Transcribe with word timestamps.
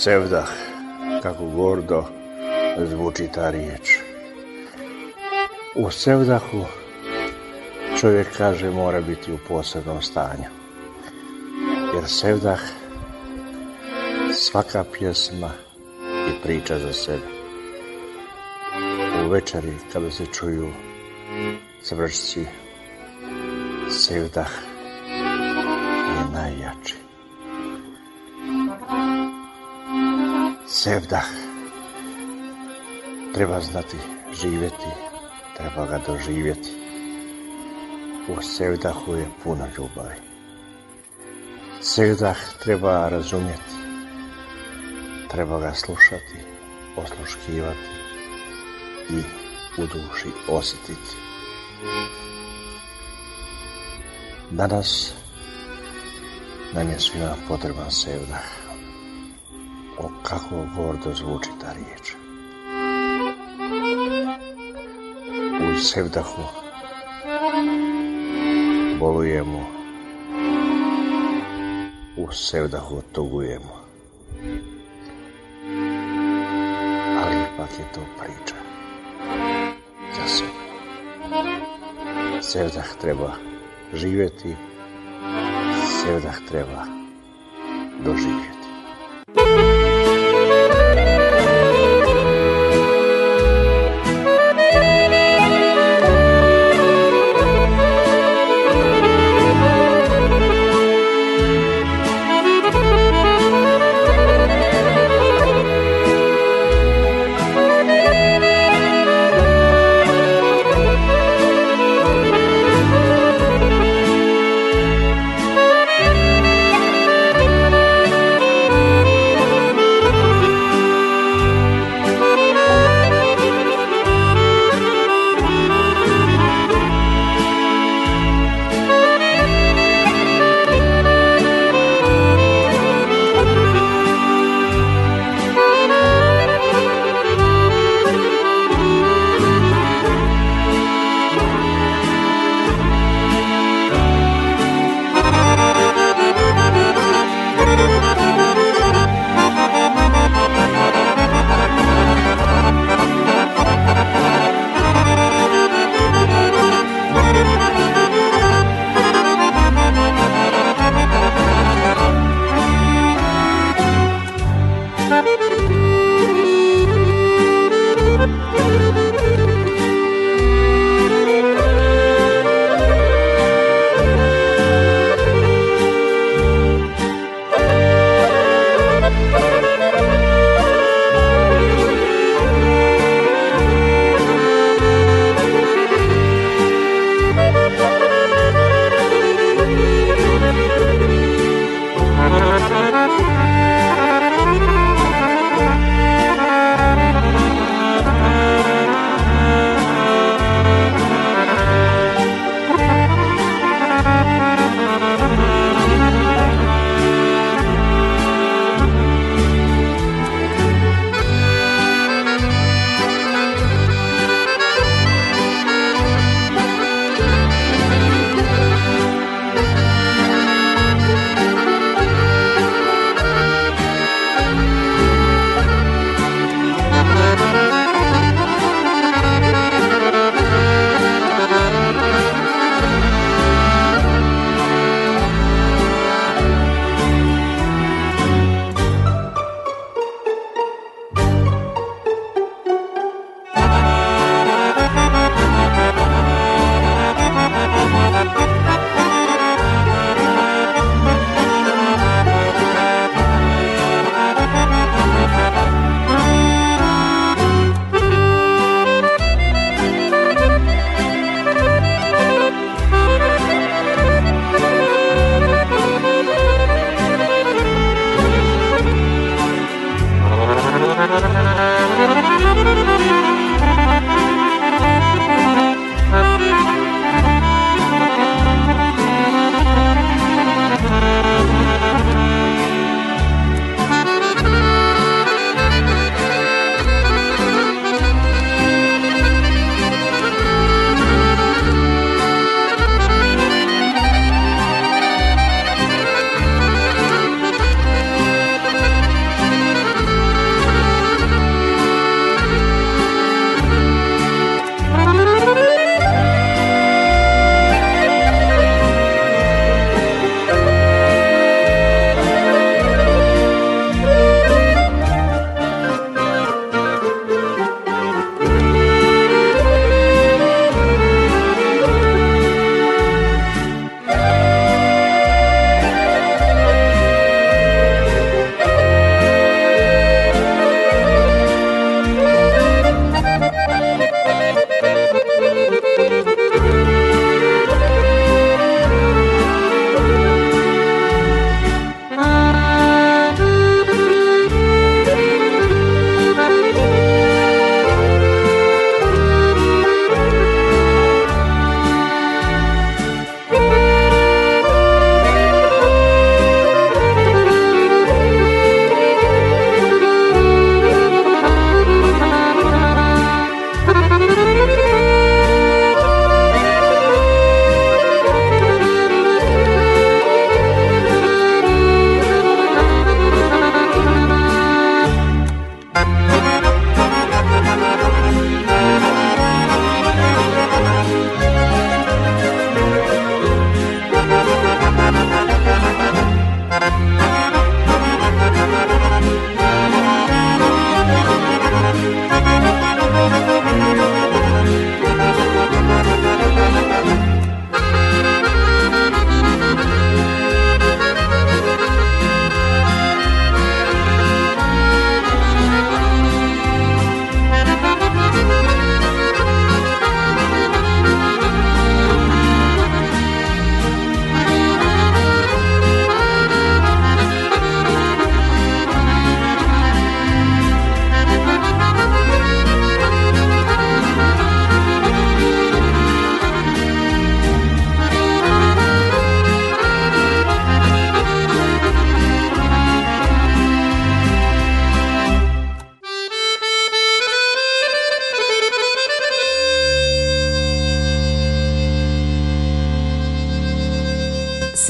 sevdah, 0.00 0.48
kako 1.22 1.44
gordo 1.44 2.04
zvuči 2.86 3.28
ta 3.34 3.50
riječ. 3.50 3.98
U 5.74 5.90
sevdahu 5.90 6.64
čovjek 8.00 8.26
kaže 8.36 8.70
mora 8.70 9.00
biti 9.00 9.32
u 9.32 9.38
posebnom 9.48 10.02
stanju. 10.02 10.48
Jer 11.94 12.08
sevdah, 12.08 12.60
svaka 14.34 14.84
pjesma 14.98 15.50
i 16.28 16.42
priča 16.42 16.78
za 16.78 16.92
sebe. 16.92 17.26
U 19.24 19.28
večeri 19.28 19.74
kada 19.92 20.10
se 20.10 20.26
čuju 20.26 20.72
svršci, 21.82 22.46
sevdah 23.90 24.50
je 26.08 26.32
najjači. 26.32 26.99
Sevdah 30.80 31.24
treba 33.34 33.60
znati 33.60 33.96
živjeti, 34.42 34.90
treba 35.56 35.86
ga 35.86 36.00
doživjeti. 36.06 36.70
U 38.28 38.42
sevdahu 38.42 39.14
je 39.14 39.26
puno 39.44 39.66
ljubavi. 39.76 40.14
Sevdah 41.80 42.36
treba 42.62 43.08
razumjeti, 43.08 43.74
treba 45.30 45.60
ga 45.60 45.74
slušati, 45.74 46.38
osluškivati 46.96 47.90
i 49.10 49.18
u 49.82 49.86
duši 49.86 50.28
osjetiti. 50.48 51.16
Danas 54.50 55.12
nam 56.74 56.88
je 56.88 57.00
svima 57.00 57.34
potreban 57.48 57.90
sevdah. 57.90 58.59
O 60.02 60.08
kako 60.22 60.66
gordo 60.76 61.14
zvuči 61.14 61.50
ta 61.60 61.72
riječ. 61.72 62.14
U 65.60 65.80
sevdahu 65.80 66.42
bolujemo, 68.98 69.66
u 72.16 72.32
sevdahu 72.32 73.02
tugujemo. 73.12 73.80
Ali 77.24 77.36
ipak 77.54 77.70
je 77.78 77.84
to 77.94 78.00
priča 78.18 78.54
za 80.16 80.28
sebe. 80.28 80.60
Sevdah 82.42 82.96
treba 83.00 83.32
živjeti, 83.94 84.56
sevdah 86.02 86.36
treba 86.48 86.84
doživjeti. 88.04 88.59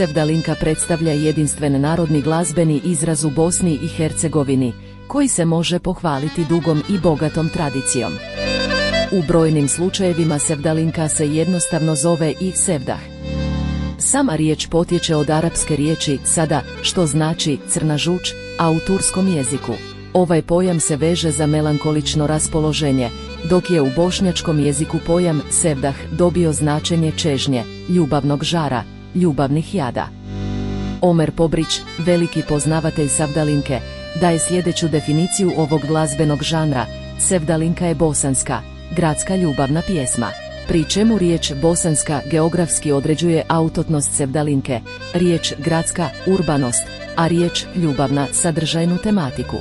Sevdalinka 0.01 0.55
predstavlja 0.55 1.13
jedinstven 1.13 1.81
narodni 1.81 2.23
glazbeni 2.23 2.81
izraz 2.85 3.25
u 3.25 3.31
Bosni 3.31 3.79
i 3.83 3.89
Hercegovini, 3.89 4.73
koji 5.07 5.29
se 5.29 5.45
može 5.45 5.79
pohvaliti 5.79 6.45
dugom 6.49 6.83
i 6.89 6.99
bogatom 6.99 7.49
tradicijom. 7.49 8.13
U 9.13 9.23
brojnim 9.29 9.69
slučajevima 9.69 10.39
Sevdalinka 10.39 11.09
se 11.09 11.29
jednostavno 11.29 11.95
zove 11.95 12.35
i 12.41 12.53
Sevdah. 12.53 12.99
Sama 13.99 14.37
riječ 14.37 14.67
potječe 14.67 15.17
od 15.17 15.31
arapske 15.31 15.77
riječi 15.77 16.19
sada, 16.25 16.63
što 16.83 17.07
znači 17.07 17.59
crna 17.69 17.99
žuč, 17.99 18.33
a 18.59 18.71
u 18.71 18.79
turskom 18.87 19.37
jeziku. 19.37 19.73
Ovaj 20.13 20.43
pojam 20.43 20.81
se 20.81 20.97
veže 20.97 21.31
za 21.31 21.47
melankolično 21.47 22.27
raspoloženje, 22.27 23.11
dok 23.51 23.71
je 23.71 23.83
u 23.83 23.91
bošnjačkom 23.97 24.61
jeziku 24.61 24.99
pojam 25.07 25.43
sevdah 25.51 25.95
dobio 26.13 26.53
značenje 26.53 27.13
čežnje, 27.17 27.65
ljubavnog 27.89 28.45
žara, 28.45 28.85
ljubavnih 29.15 29.75
jada. 29.75 30.09
Omer 31.01 31.31
Pobrić, 31.31 31.81
veliki 31.99 32.43
poznavatelj 32.49 33.09
Savdalinke, 33.09 33.81
daje 34.21 34.39
sljedeću 34.39 34.89
definiciju 34.89 35.53
ovog 35.57 35.81
glazbenog 35.89 36.43
žanra, 36.43 36.87
Sevdalinka 37.19 37.87
je 37.87 37.95
bosanska, 37.95 38.61
gradska 38.97 39.37
ljubavna 39.37 39.83
pjesma. 39.87 40.31
Pri 40.69 40.85
čemu 40.85 41.19
riječ 41.19 41.53
bosanska 41.63 42.21
geografski 42.31 42.93
određuje 42.93 43.43
autotnost 43.49 44.13
Sevdalinke, 44.13 44.81
riječ 45.15 45.55
gradska 45.59 46.09
urbanost, 46.27 46.83
a 47.17 47.27
riječ 47.27 47.65
ljubavna 47.77 48.27
sadržajnu 48.33 48.99
tematiku. 48.99 49.57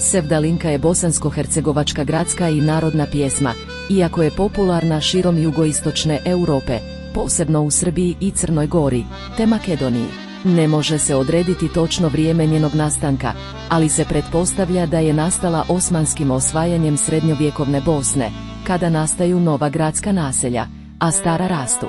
Sevdalinka 0.00 0.70
je 0.70 0.78
bosansko-hercegovačka 0.78 2.04
gradska 2.04 2.48
i 2.48 2.60
narodna 2.60 3.06
pjesma, 3.06 3.52
iako 3.90 4.22
je 4.22 4.30
popularna 4.30 5.00
širom 5.00 5.38
jugoistočne 5.38 6.20
Europe, 6.24 6.78
posebno 7.14 7.62
u 7.62 7.70
Srbiji 7.70 8.16
i 8.20 8.30
Crnoj 8.30 8.66
Gori, 8.66 9.04
te 9.36 9.46
Makedoniji. 9.46 10.08
Ne 10.44 10.68
može 10.68 10.98
se 10.98 11.14
odrediti 11.14 11.68
točno 11.68 12.08
vrijeme 12.08 12.46
njenog 12.46 12.74
nastanka, 12.74 13.32
ali 13.68 13.88
se 13.88 14.04
pretpostavlja 14.04 14.86
da 14.86 14.98
je 14.98 15.12
nastala 15.12 15.64
osmanskim 15.68 16.30
osvajanjem 16.30 16.96
srednjovjekovne 16.96 17.80
Bosne, 17.80 18.30
kada 18.66 18.90
nastaju 18.90 19.40
nova 19.40 19.68
gradska 19.68 20.12
naselja, 20.12 20.66
a 20.98 21.10
stara 21.10 21.46
rastu. 21.46 21.86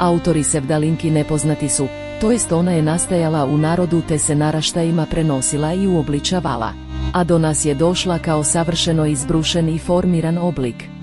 Autori 0.00 0.42
Sevdalinki 0.42 1.10
nepoznati 1.10 1.68
su, 1.68 1.86
to 2.20 2.30
jest 2.30 2.52
ona 2.52 2.72
je 2.72 2.82
nastajala 2.82 3.44
u 3.44 3.58
narodu 3.58 4.02
te 4.08 4.18
se 4.18 4.34
naraštajima 4.34 5.06
prenosila 5.10 5.74
i 5.74 5.86
uobličavala. 5.86 6.72
A 7.12 7.24
do 7.24 7.38
nas 7.38 7.64
je 7.64 7.74
došla 7.74 8.18
kao 8.18 8.44
savršeno 8.44 9.06
izbrušen 9.06 9.68
i 9.68 9.78
formiran 9.78 10.38
oblik. 10.38 10.95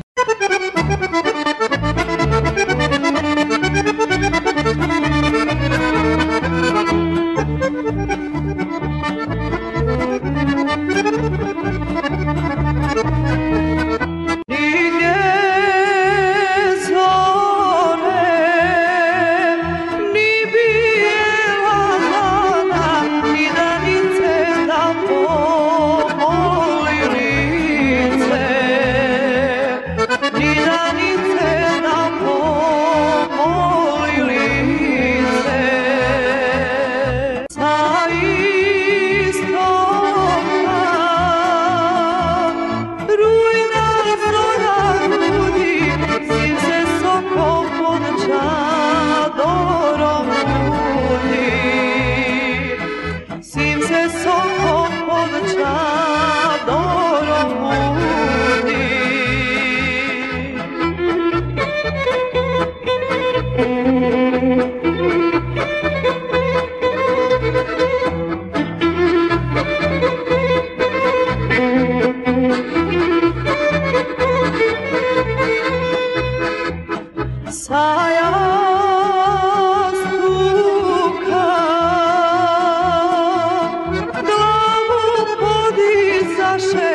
se 86.73 86.91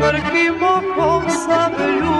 mërkimo 0.00 0.74
po 0.96 1.10
sa 1.30 1.70
blu. 1.76 2.12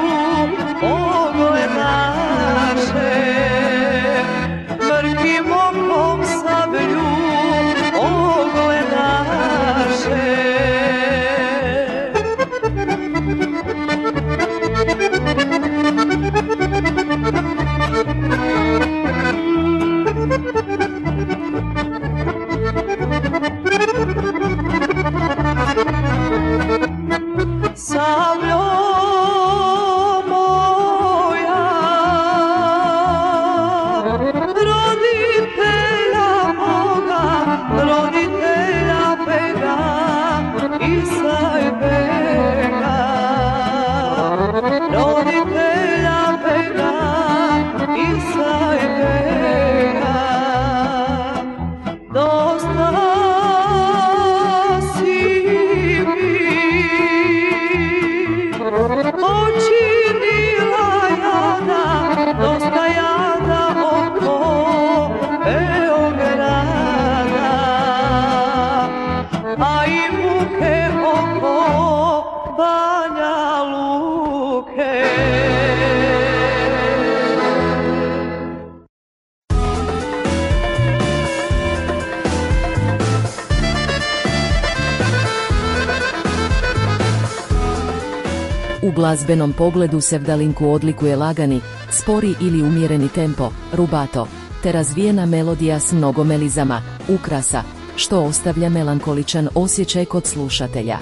Glazbenom 89.13 89.53
pogledu 89.53 90.01
Sevdalinku 90.01 90.71
odlikuje 90.71 91.17
lagani, 91.17 91.61
spori 91.91 92.35
ili 92.41 92.63
umjereni 92.63 93.09
tempo, 93.09 93.51
rubato, 93.73 94.29
te 94.63 94.73
razvijena 94.73 95.27
melodija 95.27 95.81
s 95.81 95.93
mnogo 95.93 96.25
melizama, 96.25 96.83
ukrasa, 97.09 97.63
što 97.97 98.21
ostavlja 98.21 98.69
melankoličan 98.69 99.49
osjećaj 99.55 100.05
kod 100.05 100.27
slušatelja. 100.27 100.99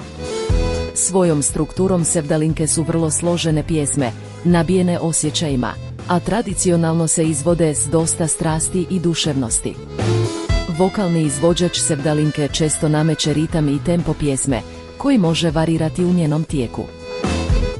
Svojom 0.93 1.41
strukturom 1.41 2.03
Sevdalinke 2.03 2.67
su 2.67 2.83
vrlo 2.83 3.11
složene 3.11 3.63
pjesme, 3.63 4.11
nabijene 4.43 4.99
osjećajima, 4.99 5.73
a 6.07 6.19
tradicionalno 6.19 7.07
se 7.07 7.23
izvode 7.23 7.75
s 7.75 7.87
dosta 7.87 8.27
strasti 8.27 8.85
i 8.89 8.99
duševnosti. 8.99 9.75
Vokalni 10.77 11.21
izvođač 11.21 11.79
Sevdalinke 11.79 12.47
često 12.47 12.89
nameće 12.89 13.33
ritam 13.33 13.69
i 13.69 13.83
tempo 13.83 14.13
pjesme, 14.13 14.61
koji 14.97 15.17
može 15.17 15.51
varirati 15.51 16.05
u 16.05 16.13
njenom 16.13 16.43
tijeku. 16.43 17.00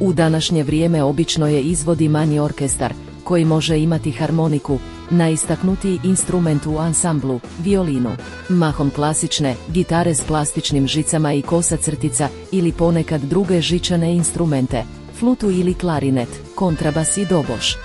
U 0.01 0.13
današnje 0.13 0.63
vrijeme 0.63 1.03
obično 1.03 1.47
je 1.47 1.61
izvodi 1.61 2.09
manji 2.09 2.39
orkestar, 2.39 2.93
koji 3.23 3.45
može 3.45 3.79
imati 3.79 4.11
harmoniku, 4.11 4.79
najistaknutiji 5.09 5.99
instrument 6.03 6.65
u 6.65 6.77
ansamblu, 6.77 7.39
violinu. 7.63 8.09
Mahom 8.49 8.89
klasične, 8.89 9.55
gitare 9.69 10.15
s 10.15 10.21
plastičnim 10.21 10.87
žicama 10.87 11.33
i 11.33 11.41
kosa 11.41 11.77
crtica 11.77 12.29
ili 12.51 12.71
ponekad 12.71 13.21
druge 13.21 13.61
žičane 13.61 14.15
instrumente, 14.15 14.83
flutu 15.19 15.51
ili 15.51 15.73
klarinet, 15.73 16.29
kontrabas 16.55 17.17
i 17.17 17.25
doboš. 17.25 17.77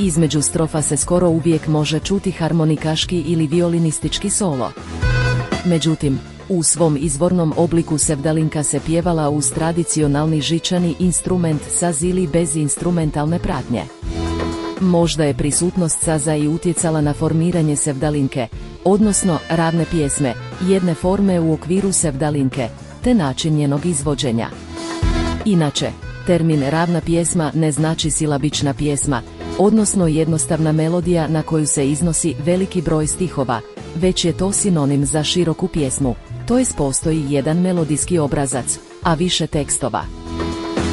Između 0.00 0.42
strofa 0.42 0.82
se 0.82 0.96
skoro 0.96 1.28
uvijek 1.28 1.66
može 1.66 1.98
čuti 1.98 2.30
harmonikaški 2.30 3.20
ili 3.20 3.46
violinistički 3.46 4.30
solo. 4.30 4.72
Međutim, 5.64 6.18
u 6.48 6.62
svom 6.62 6.96
izvornom 7.00 7.54
obliku 7.56 7.98
sevdalinka 7.98 8.62
se 8.62 8.80
pjevala 8.86 9.30
uz 9.30 9.50
tradicionalni 9.50 10.40
žičani 10.40 10.94
instrument 10.98 11.62
sa 11.68 11.92
zili 11.92 12.26
bez 12.26 12.56
instrumentalne 12.56 13.38
pratnje. 13.38 13.82
Možda 14.80 15.24
je 15.24 15.34
prisutnost 15.34 16.02
saza 16.02 16.34
i 16.34 16.48
utjecala 16.48 17.00
na 17.00 17.12
formiranje 17.12 17.76
sevdalinke, 17.76 18.48
odnosno 18.84 19.38
ravne 19.50 19.84
pjesme, 19.90 20.34
jedne 20.68 20.94
forme 20.94 21.40
u 21.40 21.52
okviru 21.52 21.92
sevdalinke, 21.92 22.68
te 23.02 23.14
način 23.14 23.54
njenog 23.54 23.86
izvođenja. 23.86 24.48
Inače, 25.44 25.90
termin 26.26 26.62
ravna 26.70 27.00
pjesma 27.00 27.50
ne 27.54 27.72
znači 27.72 28.10
silabična 28.10 28.74
pjesma, 28.74 29.22
odnosno 29.58 30.06
jednostavna 30.06 30.72
melodija 30.72 31.28
na 31.28 31.42
koju 31.42 31.66
se 31.66 31.90
iznosi 31.90 32.34
veliki 32.44 32.82
broj 32.82 33.06
stihova, 33.06 33.60
već 33.94 34.24
je 34.24 34.32
to 34.32 34.52
sinonim 34.52 35.06
za 35.06 35.24
široku 35.24 35.68
pjesmu, 35.68 36.14
to 36.46 36.58
jest 36.58 36.76
postoji 36.76 37.26
jedan 37.28 37.60
melodijski 37.60 38.18
obrazac, 38.18 38.78
a 39.02 39.14
više 39.14 39.46
tekstova. 39.46 40.04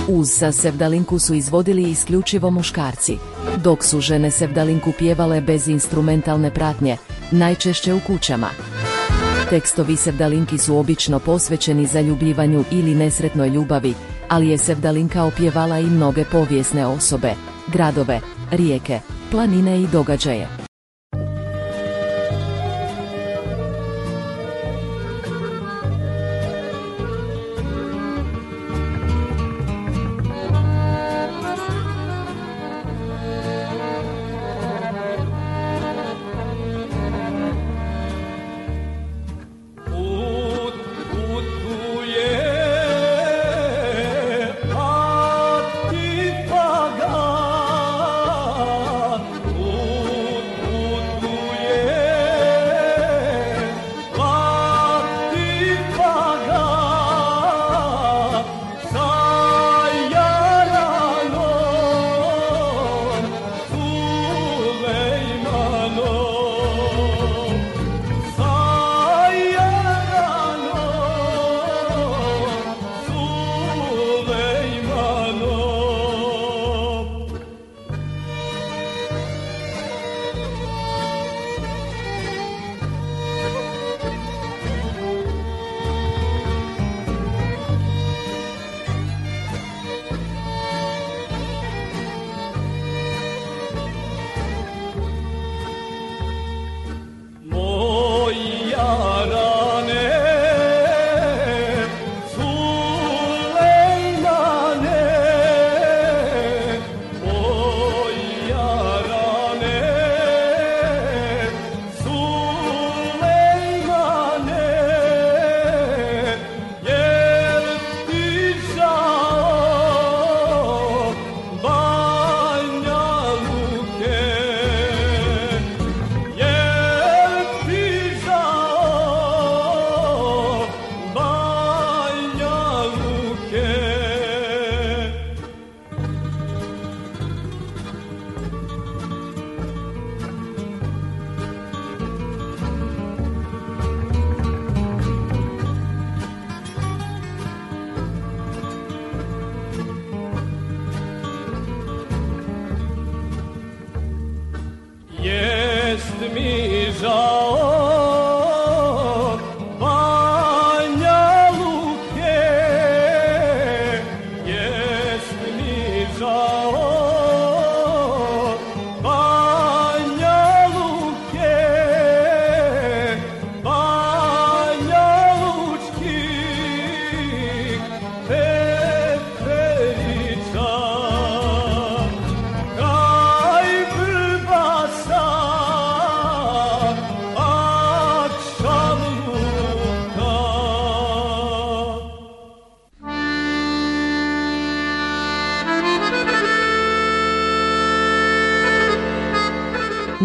Uz 0.08 0.30
sa 0.30 0.52
sevdalinku 0.52 1.20
su 1.20 1.34
izvodili 1.34 1.92
isključivo 1.92 2.52
muškarci, 2.52 3.18
dok 3.64 3.84
su 3.84 4.02
žene 4.02 4.32
sevdalinku 4.32 4.92
pjevale 4.98 5.42
bez 5.42 5.68
instrumentalne 5.68 6.54
pratnje, 6.54 6.98
najčešće 7.32 7.94
u 7.94 8.00
kućama. 8.08 8.50
Tekstovi 9.50 9.96
sevdalinki 9.96 10.58
su 10.58 10.78
obično 10.78 11.20
posvećeni 11.20 11.86
zaljubljivanju 11.86 12.64
ili 12.72 12.96
nesretnoj 12.96 13.50
ljubavi, 13.50 13.94
ali 14.30 14.50
je 14.50 14.58
sevdalinka 14.58 15.24
opjevala 15.24 15.80
i 15.80 15.86
mnoge 15.86 16.26
povijesne 16.32 16.86
osobe, 16.86 17.34
gradove, 17.68 18.20
rijeke, 18.52 19.00
planine 19.32 19.82
i 19.82 19.88
događaje. 19.88 20.61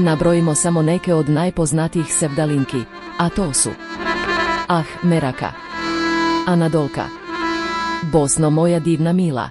Nabrojimo 0.07 0.55
samo 0.55 0.83
neke 0.83 1.15
od 1.15 1.29
najpoznatijih 1.29 2.15
sevdalinki, 2.15 2.83
a 3.19 3.29
to 3.29 3.53
su 3.53 3.71
Ah 4.69 4.85
Meraka, 5.03 5.53
Anadolka, 6.47 7.05
Bosno 8.03 8.51
moja 8.51 8.79
divna 8.79 9.13
mila, 9.13 9.51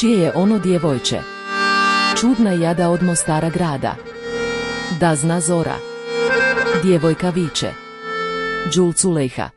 čije 0.00 0.18
je 0.18 0.32
ono 0.34 0.58
djevojče, 0.58 1.20
čudna 2.20 2.52
jada 2.52 2.88
od 2.88 3.02
Mostara 3.02 3.50
grada, 3.50 3.94
Da 5.00 5.16
zna 5.16 5.40
zora, 5.40 5.76
djevojka 6.82 7.30
viče, 7.30 7.70
Đul 8.74 8.92
Culejha, 8.92 9.50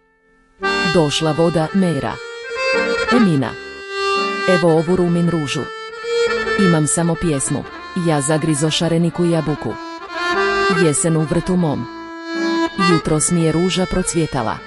Došla 0.94 1.32
voda 1.32 1.68
Mera, 1.74 2.14
Emina, 3.16 3.50
Evo 4.50 4.72
ovu 4.72 4.96
rumin 4.96 5.30
ružu, 5.30 5.62
Imam 6.60 6.88
samo 6.88 7.16
pjesmu, 7.16 7.64
ja 8.08 8.22
zagrizo 8.22 8.72
šareniku 8.72 9.26
jabuku. 9.26 9.91
Jesen 10.80 11.18
u 11.18 11.22
vrtu 11.22 11.56
mom. 11.56 11.86
Jutros 12.92 13.32
mi 13.32 13.44
je 13.44 13.52
ruža 13.52 13.86
procvjetala. 13.86 14.58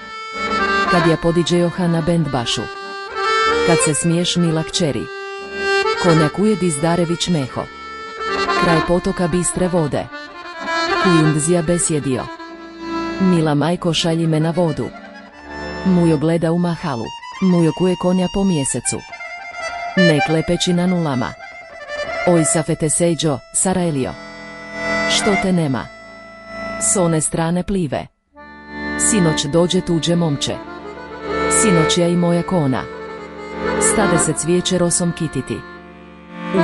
Kad 0.90 1.11
ja 1.11 1.17
podiđe 1.17 1.59
Johana 1.59 2.01
Bendbašu. 2.01 2.62
Kad 3.67 3.77
se 3.85 3.95
smiješ 3.95 4.37
mila 4.37 4.62
kćeri. 4.62 5.07
Konjak 6.03 6.38
ujedi 6.38 6.71
Zdarević 6.71 7.29
meho. 7.29 7.62
Kraj 8.64 8.81
potoka 8.88 9.29
bistre 9.29 9.69
vode. 9.69 10.07
Kujundzija 11.03 11.62
besjedio. 11.62 12.25
Mila 13.21 13.55
majko 13.55 13.95
šalji 13.95 14.27
me 14.27 14.40
na 14.40 14.51
vodu. 14.51 14.88
Mujo 15.85 16.17
gleda 16.17 16.53
u 16.53 16.59
mahalu. 16.59 17.05
Mujo 17.43 17.73
kuje 17.79 17.97
konja 18.01 18.29
po 18.35 18.45
mjesecu. 18.45 18.97
Ne 19.97 20.21
klepeći 20.27 20.73
na 20.73 20.87
nulama. 20.87 21.33
Oj 22.27 22.45
safete 22.45 22.90
sejđo, 22.90 23.38
Saraelio. 23.55 24.34
Što 25.16 25.35
te 25.42 25.53
nema? 25.53 25.87
S 26.92 26.96
one 26.96 27.20
strane 27.20 27.62
plive. 27.62 28.07
Sinoć 28.98 29.44
dođe 29.44 29.81
tuđe 29.81 30.16
momče. 30.16 30.57
Sinoć 31.50 31.98
ja 31.98 32.09
i 32.09 32.16
moja 32.16 32.42
kona. 32.42 32.83
Stade 33.92 34.18
se 34.18 34.33
cvijeće 34.33 34.79
rosom 34.79 35.12
kititi. 35.18 35.57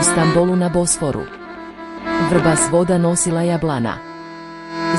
U 0.00 0.02
Stambolu 0.02 0.56
na 0.56 0.68
Bosforu. 0.68 1.22
Vrba 2.30 2.56
s 2.56 2.70
voda 2.70 2.98
nosila 2.98 3.42
jablana. 3.42 3.94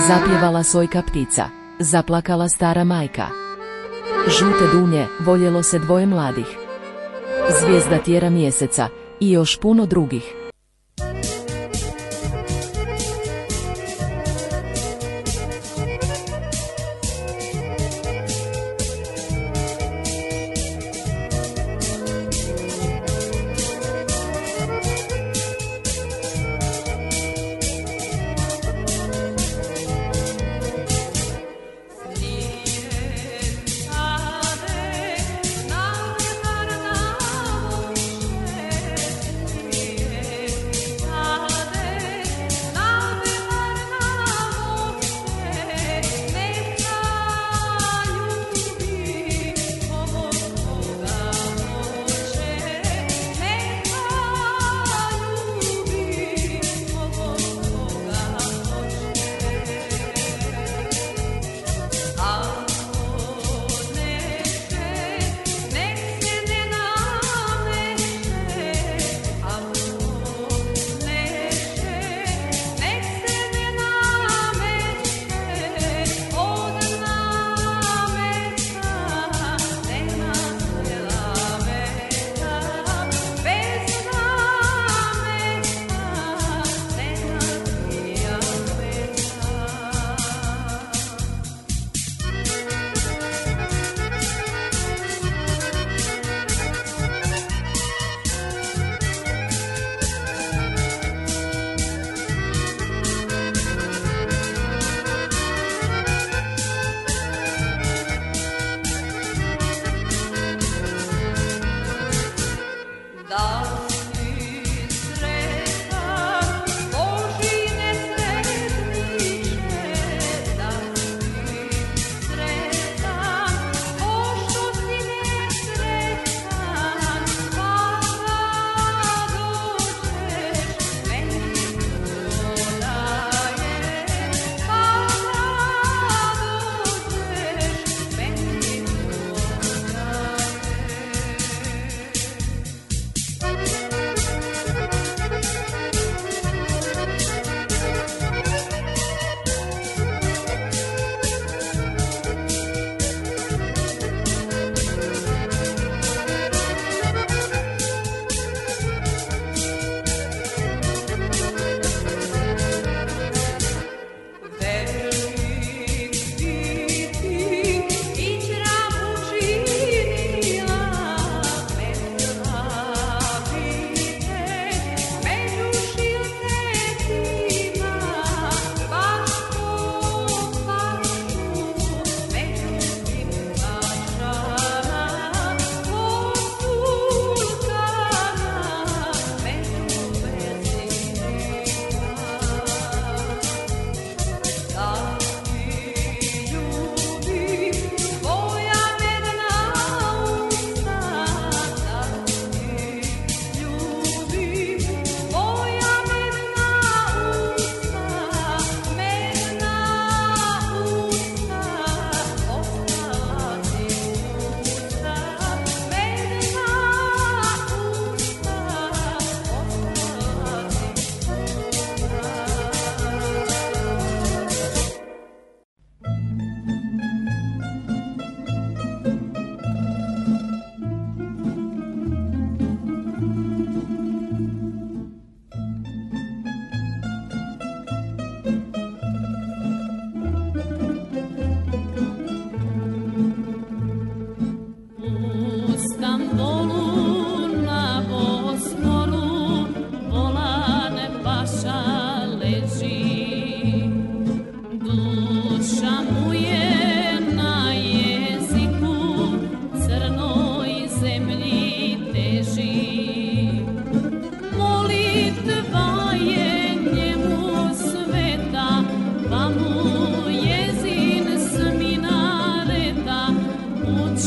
Zapjevala 0.08 0.64
sojka 0.64 1.02
ptica. 1.02 1.46
Zaplakala 1.80 2.50
stara 2.50 2.84
majka. 2.84 3.28
Žute 4.28 4.68
dunje, 4.74 5.08
voljelo 5.20 5.64
se 5.64 5.80
dvoje 5.80 6.06
mladih. 6.06 6.58
Zvijezda 7.60 7.98
tjera 7.98 8.30
mjeseca 8.30 8.88
i 9.20 9.32
još 9.32 9.60
puno 9.60 9.86
drugih. 9.86 10.41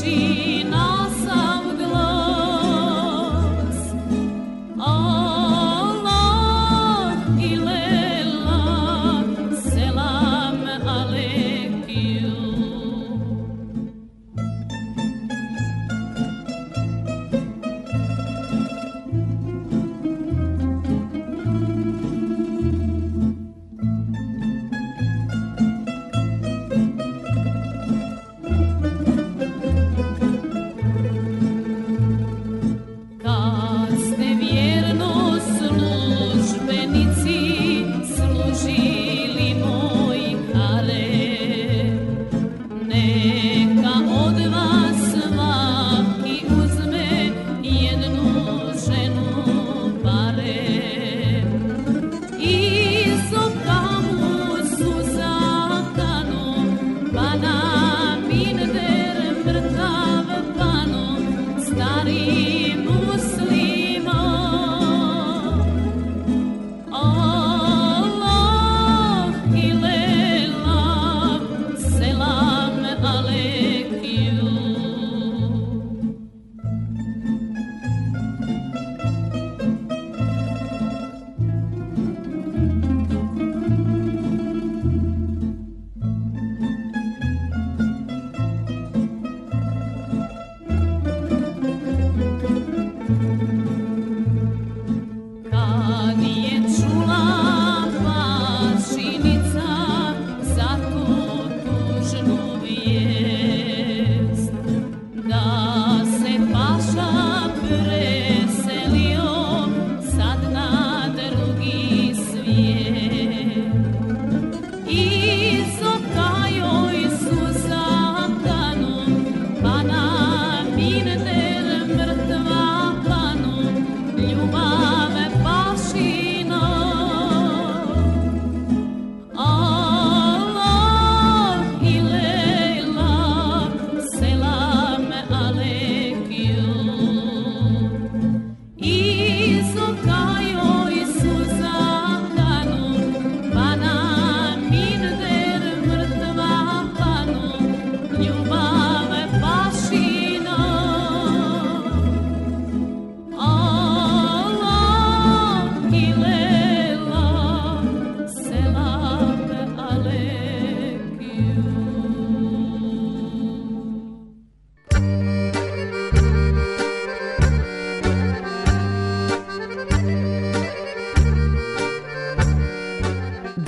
vicina 0.02 0.93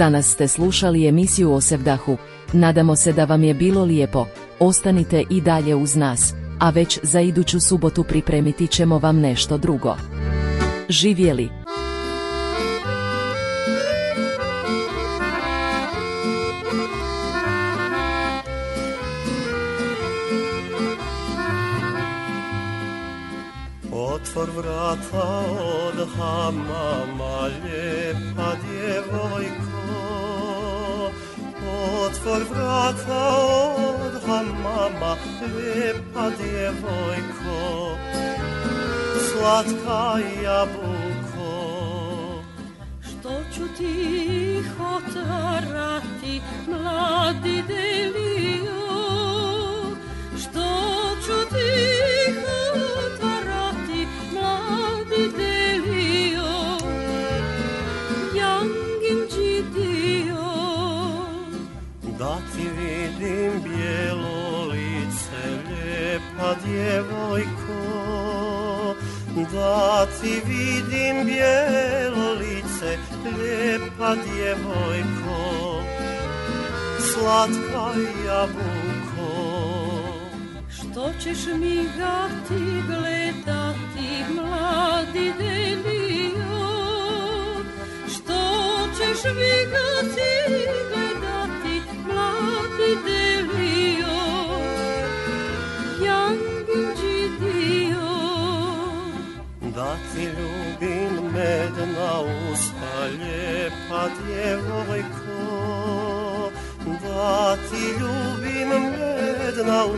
Danas 0.07 0.33
ste 0.33 0.49
slušali 0.49 1.07
emisiju 1.07 1.53
o 1.53 1.61
Sevdahu. 1.61 2.16
Nadamo 2.53 2.97
se 2.97 3.12
da 3.12 3.25
vam 3.25 3.45
je 3.45 3.55
bilo 3.55 3.85
lijepo. 3.85 4.27
Ostanite 4.59 5.25
i 5.31 5.40
dalje 5.40 5.75
uz 5.75 5.97
nas, 5.97 6.35
a 6.59 6.71
već 6.71 6.99
za 7.03 7.21
iduću 7.21 7.61
subotu 7.61 8.05
pripremiti 8.05 8.66
ćemo 8.66 8.99
vam 8.99 9.21
nešto 9.21 9.59
drugo. 9.59 9.97
Živjeli! 10.88 11.65
Lijepa 35.57 36.31
djevojko. 36.38 37.96
Slatka 39.33 40.18
jabuko. 40.42 41.16
Što 43.02 43.31
ću 43.55 43.62
ti 43.79 44.62
otvarati, 44.81 46.40
mladi 46.68 47.62
delio? 47.68 48.87
Što 50.38 50.68
ću 51.26 51.48
ti 51.50 51.72
otvarati, 53.05 54.07
mladi 54.33 55.31
delio? 55.37 56.52
Jangin 58.37 59.20
džidio, 59.31 60.46
Da 62.18 62.37
ti 62.52 62.68
vidim 62.79 63.62
bijelo 63.62 64.36
lijepa 66.47 66.55
djevojko. 66.67 67.77
Da 69.53 70.07
ti 70.07 70.41
vidim 70.47 71.25
bijelo 71.25 72.33
lice, 72.33 72.99
lijepa 73.25 74.15
djevojko. 74.15 75.83
Slatka 77.01 78.01
jabuko. 78.27 78.97
što 80.71 81.11
ćeš 81.23 81.39
mi 81.61 81.89
gati 81.99 82.83
gledati, 82.89 84.25
mladi 84.35 85.33
delio? 85.39 86.67
Što 88.09 88.41
ćeš 88.97 89.25
mi 89.25 89.71
gati 89.71 90.57
gledati, 90.93 91.83
mladi 92.07 92.97
delio? 93.05 93.26
a 103.92 104.09
djevojko, 104.09 105.40
da 107.03 107.57
ti 107.57 107.85
ljubim 108.01 108.96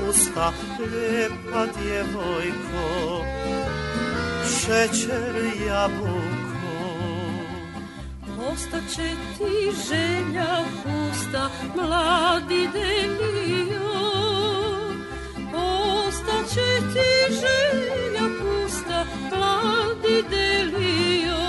usta, 0.09 0.53
lijepa 0.79 1.66
djevojko, 1.79 3.24
šećer 4.44 5.35
jabuko. 5.66 6.38
Ostaće 8.53 9.11
ti 9.38 9.72
želja 9.88 10.64
pusta, 10.83 11.51
mladi 11.77 12.68
delio, 12.72 13.90
ostaće 15.55 16.81
ti 16.92 17.35
želja 17.35 18.29
pusta, 18.40 19.05
mladi 19.31 20.24
delio. 20.31 21.48